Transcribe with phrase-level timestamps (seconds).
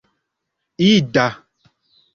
[0.89, 1.27] ida